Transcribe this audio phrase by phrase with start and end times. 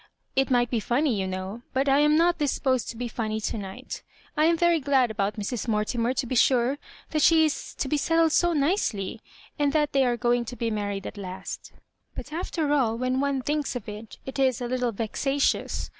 [0.35, 3.57] It might be funny, you know; but I am not disposed to be funny to
[3.59, 4.01] night.
[4.35, 5.67] I am very glad about Mrs.
[5.67, 6.79] Mortimer, to be sure,
[7.11, 9.21] that she is to be settled so nicely,
[9.59, 11.71] and that they are going lo be married at last
[12.15, 15.89] But, after all, when ohe thinks of it, it is a little vexatious.